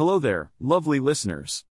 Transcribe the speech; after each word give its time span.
Hello 0.00 0.18
there, 0.18 0.50
lovely 0.58 0.98
listeners. 0.98 1.66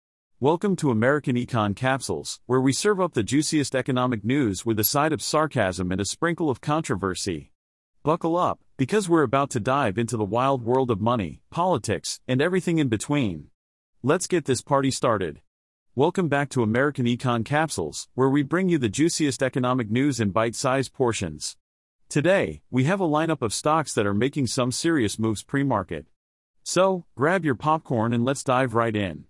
Welcome 0.41 0.77
to 0.77 0.91
American 0.91 1.37
Econ 1.37 1.77
Capsules, 1.77 2.41
where 2.47 2.59
we 2.59 2.73
serve 2.73 2.99
up 2.99 3.13
the 3.13 3.23
juiciest 3.23 3.75
economic 3.75 4.25
news 4.25 4.65
with 4.65 4.81
a 4.81 4.83
side 4.83 5.13
of 5.13 5.21
sarcasm 5.21 5.93
and 5.93 6.01
a 6.01 6.07
sprinkle 6.07 6.49
of 6.49 6.63
controversy. 6.63 7.53
Buckle 8.03 8.39
up, 8.39 8.61
because 8.79 9.11
we're 9.11 9.25
about 9.25 9.51
to 9.51 9.61
dive 9.61 9.99
into 9.99 10.17
the 10.17 10.25
wild 10.25 10.65
world 10.65 10.91
of 10.91 11.03
money, 11.03 11.43
politics, 11.51 12.23
and 12.27 12.41
everything 12.41 12.79
in 12.79 12.89
between. 12.89 13.49
Let's 14.03 14.27
get 14.27 14.47
this 14.47 14.63
party 14.63 14.91
started. 14.91 15.43
Welcome 15.95 16.29
back 16.29 16.49
to 16.53 16.63
American 16.63 17.05
Econ 17.05 17.45
Capsules, 17.45 18.09
where 18.15 18.31
we 18.31 18.43
bring 18.43 18.71
you 18.71 18.79
the 18.79 18.89
juiciest 18.89 19.43
economic 19.43 19.91
news 19.91 20.19
in 20.19 20.31
bite 20.31 20.55
sized 20.55 20.95
portions. 20.95 21.59
Today, 22.09 22.63
we 22.71 22.85
have 22.85 23.03
a 23.03 23.07
lineup 23.07 23.43
of 23.43 23.53
stocks 23.53 23.93
that 23.93 24.07
are 24.07 24.15
making 24.15 24.47
some 24.47 24.73
serious 24.73 25.19
moves 25.19 25.43
pre 25.43 25.63
market. 25.63 26.07
So, 26.67 27.05
grab 27.15 27.45
your 27.45 27.55
popcorn 27.55 28.15
and 28.15 28.25
let's 28.25 28.43
dive 28.43 28.75
right 28.75 28.97
in. 28.97 29.27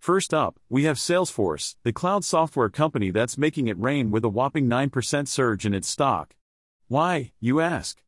First 0.00 0.34
up, 0.34 0.58
we 0.68 0.82
have 0.82 0.96
Salesforce, 0.96 1.76
the 1.84 1.92
cloud 1.92 2.24
software 2.24 2.68
company 2.68 3.12
that's 3.12 3.38
making 3.38 3.68
it 3.68 3.78
rain 3.78 4.10
with 4.10 4.24
a 4.24 4.28
whopping 4.28 4.68
9% 4.68 5.28
surge 5.28 5.64
in 5.64 5.74
its 5.74 5.86
stock. 5.86 6.34
Why, 6.88 7.30
you 7.38 7.60
ask? 7.60 8.02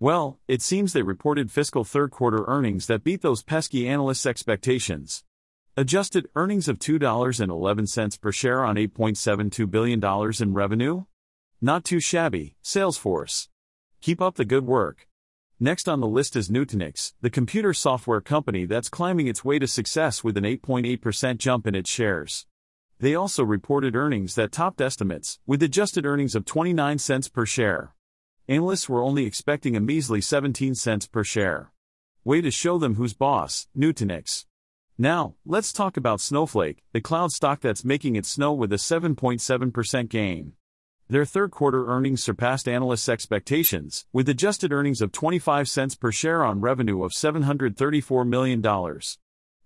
Well, 0.00 0.40
it 0.48 0.60
seems 0.60 0.92
they 0.92 1.02
reported 1.02 1.52
fiscal 1.52 1.84
third 1.84 2.10
quarter 2.10 2.44
earnings 2.48 2.88
that 2.88 3.04
beat 3.04 3.22
those 3.22 3.44
pesky 3.44 3.88
analysts' 3.88 4.26
expectations. 4.26 5.22
Adjusted 5.76 6.28
earnings 6.34 6.66
of 6.66 6.80
$2.11 6.80 8.20
per 8.20 8.32
share 8.32 8.64
on 8.64 8.74
$8.72 8.74 9.70
billion 9.70 10.02
in 10.42 10.52
revenue? 10.52 11.04
Not 11.60 11.84
too 11.84 12.00
shabby, 12.00 12.56
Salesforce. 12.64 13.46
Keep 14.00 14.20
up 14.20 14.34
the 14.34 14.44
good 14.44 14.66
work. 14.66 15.06
Next 15.58 15.88
on 15.88 16.00
the 16.00 16.06
list 16.06 16.36
is 16.36 16.50
Nutanix, 16.50 17.14
the 17.22 17.30
computer 17.30 17.72
software 17.72 18.20
company 18.20 18.66
that's 18.66 18.90
climbing 18.90 19.26
its 19.26 19.42
way 19.42 19.58
to 19.58 19.66
success 19.66 20.22
with 20.22 20.36
an 20.36 20.44
8.8% 20.44 21.38
jump 21.38 21.66
in 21.66 21.74
its 21.74 21.88
shares. 21.88 22.44
They 23.00 23.14
also 23.14 23.42
reported 23.42 23.96
earnings 23.96 24.34
that 24.34 24.52
topped 24.52 24.82
estimates, 24.82 25.38
with 25.46 25.62
adjusted 25.62 26.04
earnings 26.04 26.34
of 26.34 26.44
29 26.44 26.98
cents 26.98 27.30
per 27.30 27.46
share. 27.46 27.94
Analysts 28.46 28.86
were 28.86 29.02
only 29.02 29.24
expecting 29.24 29.74
a 29.74 29.80
measly 29.80 30.20
17 30.20 30.74
cents 30.74 31.06
per 31.06 31.24
share. 31.24 31.72
Way 32.22 32.42
to 32.42 32.50
show 32.50 32.76
them 32.76 32.96
who's 32.96 33.14
boss, 33.14 33.66
Nutanix. 33.74 34.44
Now, 34.98 35.36
let's 35.46 35.72
talk 35.72 35.96
about 35.96 36.20
Snowflake, 36.20 36.82
the 36.92 37.00
cloud 37.00 37.32
stock 37.32 37.62
that's 37.62 37.82
making 37.82 38.16
it 38.16 38.26
snow 38.26 38.52
with 38.52 38.74
a 38.74 38.76
7.7% 38.76 40.08
gain. 40.10 40.52
Their 41.08 41.24
third 41.24 41.52
quarter 41.52 41.86
earnings 41.86 42.24
surpassed 42.24 42.66
analysts' 42.66 43.08
expectations, 43.08 44.06
with 44.12 44.28
adjusted 44.28 44.72
earnings 44.72 45.00
of 45.00 45.12
25 45.12 45.68
cents 45.68 45.94
per 45.94 46.10
share 46.10 46.44
on 46.44 46.60
revenue 46.60 47.04
of 47.04 47.12
$734 47.12 48.26
million. 48.26 48.60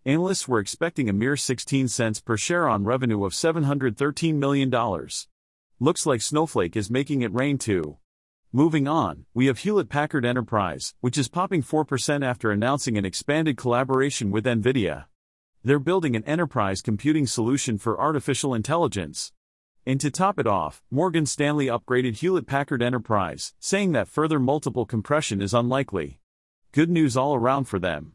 Analysts 0.04 0.46
were 0.46 0.60
expecting 0.60 1.08
a 1.08 1.14
mere 1.14 1.38
16 1.38 1.88
cents 1.88 2.20
per 2.20 2.36
share 2.36 2.68
on 2.68 2.84
revenue 2.84 3.24
of 3.24 3.32
$713 3.32 4.34
million. 4.34 4.70
Looks 5.78 6.04
like 6.04 6.20
Snowflake 6.20 6.76
is 6.76 6.90
making 6.90 7.22
it 7.22 7.32
rain 7.32 7.56
too. 7.56 7.96
Moving 8.52 8.86
on, 8.86 9.24
we 9.32 9.46
have 9.46 9.60
Hewlett 9.60 9.88
Packard 9.88 10.26
Enterprise, 10.26 10.94
which 11.00 11.16
is 11.16 11.28
popping 11.28 11.62
4% 11.62 12.22
after 12.22 12.50
announcing 12.50 12.98
an 12.98 13.06
expanded 13.06 13.56
collaboration 13.56 14.30
with 14.30 14.44
NVIDIA. 14.44 15.06
They're 15.64 15.78
building 15.78 16.16
an 16.16 16.24
enterprise 16.24 16.82
computing 16.82 17.26
solution 17.26 17.78
for 17.78 17.98
artificial 17.98 18.54
intelligence. 18.54 19.32
And 19.86 20.00
to 20.00 20.10
top 20.10 20.38
it 20.38 20.46
off, 20.46 20.82
Morgan 20.90 21.24
Stanley 21.24 21.66
upgraded 21.66 22.16
Hewlett 22.16 22.46
Packard 22.46 22.82
Enterprise, 22.82 23.54
saying 23.58 23.92
that 23.92 24.08
further 24.08 24.38
multiple 24.38 24.84
compression 24.84 25.40
is 25.40 25.54
unlikely. 25.54 26.20
Good 26.72 26.90
news 26.90 27.16
all 27.16 27.34
around 27.34 27.64
for 27.64 27.78
them. 27.78 28.12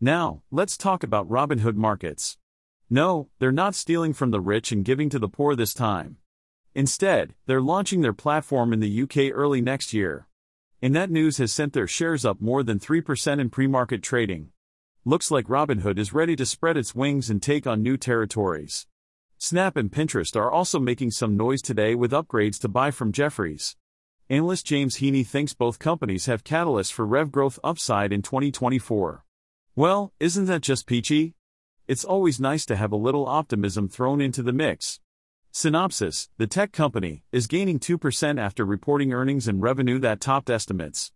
Now, 0.00 0.42
let's 0.50 0.76
talk 0.76 1.02
about 1.02 1.28
Robinhood 1.28 1.76
markets. 1.76 2.38
No, 2.88 3.28
they're 3.38 3.52
not 3.52 3.74
stealing 3.74 4.12
from 4.12 4.30
the 4.30 4.40
rich 4.40 4.72
and 4.72 4.84
giving 4.84 5.08
to 5.10 5.18
the 5.18 5.28
poor 5.28 5.54
this 5.54 5.74
time. 5.74 6.16
Instead, 6.74 7.34
they're 7.46 7.60
launching 7.60 8.00
their 8.00 8.12
platform 8.12 8.72
in 8.72 8.80
the 8.80 9.02
UK 9.02 9.32
early 9.32 9.60
next 9.60 9.92
year. 9.92 10.26
And 10.80 10.96
that 10.96 11.10
news 11.10 11.36
has 11.38 11.52
sent 11.52 11.74
their 11.74 11.86
shares 11.86 12.24
up 12.24 12.40
more 12.40 12.62
than 12.62 12.80
3% 12.80 13.38
in 13.38 13.50
pre 13.50 13.66
market 13.66 14.02
trading. 14.02 14.48
Looks 15.04 15.30
like 15.30 15.46
Robinhood 15.46 15.98
is 15.98 16.12
ready 16.12 16.34
to 16.36 16.46
spread 16.46 16.76
its 16.76 16.94
wings 16.94 17.28
and 17.28 17.42
take 17.42 17.66
on 17.66 17.82
new 17.82 17.96
territories. 17.96 18.86
Snap 19.44 19.76
and 19.76 19.90
Pinterest 19.90 20.36
are 20.36 20.52
also 20.52 20.78
making 20.78 21.10
some 21.10 21.36
noise 21.36 21.60
today 21.60 21.96
with 21.96 22.12
upgrades 22.12 22.60
to 22.60 22.68
buy 22.68 22.92
from 22.92 23.10
Jefferies. 23.10 23.74
Analyst 24.30 24.64
James 24.64 24.98
Heaney 24.98 25.26
thinks 25.26 25.52
both 25.52 25.80
companies 25.80 26.26
have 26.26 26.44
catalysts 26.44 26.92
for 26.92 27.04
rev 27.04 27.32
growth 27.32 27.58
upside 27.64 28.12
in 28.12 28.22
2024. 28.22 29.24
Well, 29.74 30.12
isn't 30.20 30.44
that 30.44 30.60
just 30.60 30.86
peachy? 30.86 31.34
It's 31.88 32.04
always 32.04 32.38
nice 32.38 32.64
to 32.66 32.76
have 32.76 32.92
a 32.92 32.96
little 32.96 33.26
optimism 33.26 33.88
thrown 33.88 34.20
into 34.20 34.44
the 34.44 34.52
mix. 34.52 35.00
Synopsys, 35.52 36.28
the 36.38 36.46
tech 36.46 36.70
company, 36.70 37.24
is 37.32 37.48
gaining 37.48 37.80
2% 37.80 38.40
after 38.40 38.64
reporting 38.64 39.12
earnings 39.12 39.48
and 39.48 39.60
revenue 39.60 39.98
that 39.98 40.20
topped 40.20 40.50
estimates. 40.50 41.10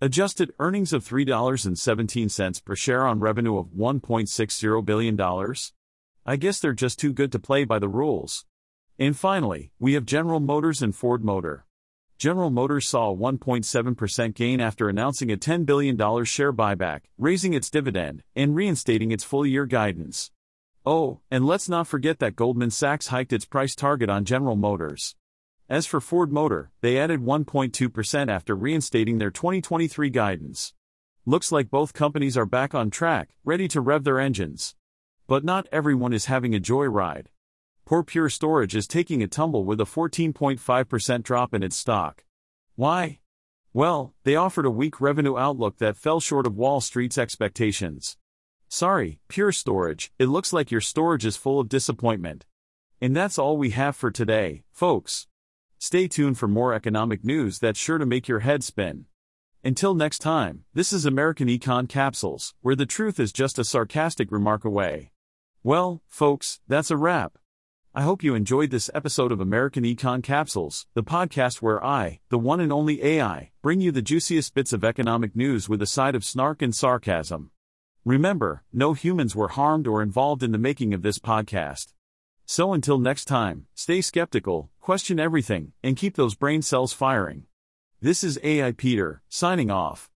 Adjusted 0.00 0.52
earnings 0.58 0.92
of 0.92 1.06
$3.17 1.06 2.64
per 2.64 2.74
share 2.74 3.06
on 3.06 3.20
revenue 3.20 3.56
of 3.56 3.68
$1.60 3.68 4.84
billion. 4.84 5.16
I 6.28 6.36
guess 6.36 6.60
they're 6.60 6.74
just 6.74 6.98
too 6.98 7.14
good 7.14 7.32
to 7.32 7.38
play 7.38 7.64
by 7.64 7.78
the 7.78 7.88
rules. 7.88 8.44
And 8.98 9.16
finally, 9.16 9.72
we 9.78 9.94
have 9.94 10.04
General 10.04 10.40
Motors 10.40 10.82
and 10.82 10.94
Ford 10.94 11.24
Motor. 11.24 11.64
General 12.18 12.50
Motors 12.50 12.86
saw 12.86 13.10
a 13.10 13.16
1.7% 13.16 14.34
gain 14.34 14.60
after 14.60 14.90
announcing 14.90 15.32
a 15.32 15.38
$10 15.38 15.64
billion 15.64 15.96
share 16.26 16.52
buyback, 16.52 17.04
raising 17.16 17.54
its 17.54 17.70
dividend, 17.70 18.24
and 18.36 18.54
reinstating 18.54 19.10
its 19.10 19.24
full 19.24 19.46
year 19.46 19.64
guidance. 19.64 20.30
Oh, 20.84 21.20
and 21.30 21.46
let's 21.46 21.66
not 21.66 21.86
forget 21.86 22.18
that 22.18 22.36
Goldman 22.36 22.72
Sachs 22.72 23.06
hiked 23.06 23.32
its 23.32 23.46
price 23.46 23.74
target 23.74 24.10
on 24.10 24.26
General 24.26 24.56
Motors. 24.56 25.16
As 25.66 25.86
for 25.86 25.98
Ford 25.98 26.30
Motor, 26.30 26.70
they 26.82 26.98
added 26.98 27.20
1.2% 27.20 28.28
after 28.28 28.54
reinstating 28.54 29.16
their 29.16 29.30
2023 29.30 30.10
guidance. 30.10 30.74
Looks 31.24 31.50
like 31.50 31.70
both 31.70 31.94
companies 31.94 32.36
are 32.36 32.44
back 32.44 32.74
on 32.74 32.90
track, 32.90 33.30
ready 33.44 33.66
to 33.68 33.80
rev 33.80 34.04
their 34.04 34.20
engines. 34.20 34.74
But 35.28 35.44
not 35.44 35.68
everyone 35.70 36.14
is 36.14 36.24
having 36.24 36.54
a 36.54 36.58
joyride. 36.58 37.26
Poor 37.84 38.02
Pure 38.02 38.30
Storage 38.30 38.74
is 38.74 38.86
taking 38.86 39.22
a 39.22 39.28
tumble 39.28 39.62
with 39.62 39.78
a 39.78 39.84
14.5% 39.84 41.22
drop 41.22 41.52
in 41.52 41.62
its 41.62 41.76
stock. 41.76 42.24
Why? 42.76 43.18
Well, 43.74 44.14
they 44.24 44.36
offered 44.36 44.64
a 44.64 44.70
weak 44.70 45.02
revenue 45.02 45.36
outlook 45.36 45.76
that 45.78 45.98
fell 45.98 46.18
short 46.18 46.46
of 46.46 46.56
Wall 46.56 46.80
Street's 46.80 47.18
expectations. 47.18 48.16
Sorry, 48.68 49.20
Pure 49.28 49.52
Storage, 49.52 50.12
it 50.18 50.28
looks 50.28 50.54
like 50.54 50.70
your 50.70 50.80
storage 50.80 51.26
is 51.26 51.36
full 51.36 51.60
of 51.60 51.68
disappointment. 51.68 52.46
And 52.98 53.14
that's 53.14 53.38
all 53.38 53.58
we 53.58 53.70
have 53.70 53.96
for 53.96 54.10
today, 54.10 54.64
folks. 54.72 55.26
Stay 55.78 56.08
tuned 56.08 56.38
for 56.38 56.48
more 56.48 56.72
economic 56.72 57.22
news 57.22 57.58
that's 57.58 57.78
sure 57.78 57.98
to 57.98 58.06
make 58.06 58.28
your 58.28 58.40
head 58.40 58.64
spin. 58.64 59.04
Until 59.62 59.94
next 59.94 60.20
time, 60.20 60.64
this 60.72 60.90
is 60.90 61.04
American 61.04 61.48
Econ 61.48 61.86
Capsules, 61.86 62.54
where 62.62 62.76
the 62.76 62.86
truth 62.86 63.20
is 63.20 63.30
just 63.30 63.58
a 63.58 63.64
sarcastic 63.64 64.32
remark 64.32 64.64
away. 64.64 65.10
Well, 65.68 66.00
folks, 66.08 66.60
that's 66.66 66.90
a 66.90 66.96
wrap. 66.96 67.36
I 67.94 68.00
hope 68.00 68.22
you 68.22 68.34
enjoyed 68.34 68.70
this 68.70 68.88
episode 68.94 69.30
of 69.30 69.38
American 69.38 69.84
Econ 69.84 70.22
Capsules, 70.22 70.86
the 70.94 71.02
podcast 71.02 71.60
where 71.60 71.84
I, 71.84 72.20
the 72.30 72.38
one 72.38 72.60
and 72.60 72.72
only 72.72 73.04
AI, 73.04 73.50
bring 73.60 73.82
you 73.82 73.92
the 73.92 74.00
juiciest 74.00 74.54
bits 74.54 74.72
of 74.72 74.82
economic 74.82 75.36
news 75.36 75.68
with 75.68 75.82
a 75.82 75.86
side 75.86 76.14
of 76.14 76.24
snark 76.24 76.62
and 76.62 76.74
sarcasm. 76.74 77.50
Remember, 78.06 78.64
no 78.72 78.94
humans 78.94 79.36
were 79.36 79.48
harmed 79.48 79.86
or 79.86 80.00
involved 80.00 80.42
in 80.42 80.52
the 80.52 80.56
making 80.56 80.94
of 80.94 81.02
this 81.02 81.18
podcast. 81.18 81.92
So 82.46 82.72
until 82.72 82.98
next 82.98 83.26
time, 83.26 83.66
stay 83.74 84.00
skeptical, 84.00 84.70
question 84.80 85.20
everything, 85.20 85.72
and 85.82 85.98
keep 85.98 86.16
those 86.16 86.34
brain 86.34 86.62
cells 86.62 86.94
firing. 86.94 87.42
This 88.00 88.24
is 88.24 88.40
AI 88.42 88.72
Peter, 88.72 89.20
signing 89.28 89.70
off. 89.70 90.06